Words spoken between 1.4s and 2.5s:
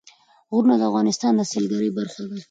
سیلګرۍ برخه ده.